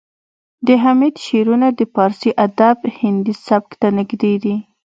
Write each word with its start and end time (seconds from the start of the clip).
د 0.67 0.67
حمید 0.83 1.15
شعرونه 1.25 1.67
د 1.79 1.81
پارسي 1.95 2.31
ادب 2.45 2.77
هندي 2.99 3.33
سبک 3.45 3.71
ته 3.81 3.87
نږدې 3.97 4.33
دي 4.43 4.55